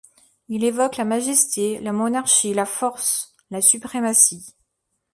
[0.49, 4.55] Il évoque la majesté, la monarchie, la force, la suprématie.